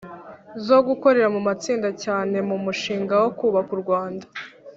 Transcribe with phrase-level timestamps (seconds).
[0.65, 4.25] zo gukorera mu matsinda cyane mu mushinga wo kubaka u Rwanda